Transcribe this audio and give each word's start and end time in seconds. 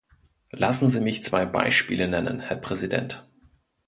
Lassen 0.49 0.87
Sie 0.87 0.99
mich 0.99 1.21
zwei 1.21 1.45
Beispiele 1.45 2.07
nennen, 2.07 2.39
Herr 2.39 2.55
Präsident. 2.55 3.29